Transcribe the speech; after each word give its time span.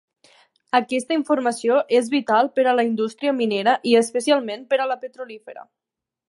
Aquesta 0.77 1.13
informació 1.17 1.77
és 1.99 2.09
vital 2.13 2.49
per 2.55 2.65
a 2.71 2.73
la 2.79 2.87
indústria 2.87 3.35
minera 3.43 3.77
i 3.91 3.95
especialment 4.01 4.65
per 4.73 4.81
a 4.81 4.89
la 4.95 4.99
petrolífera. 5.05 5.69